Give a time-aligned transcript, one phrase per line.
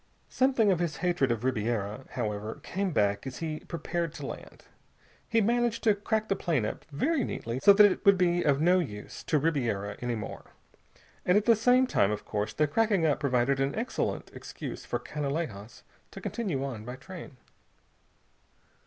[0.29, 4.65] Something of his hatred of Ribiera, however, came back as he prepared to land.
[5.29, 8.59] He managed to crack the plane up very neatly, so that it would be of
[8.59, 10.53] no use to Ribiera any more.
[11.23, 14.97] And at the same time, of course, the cracking up provided an excellent excuse for
[14.97, 17.37] Canalejas to continue on by train.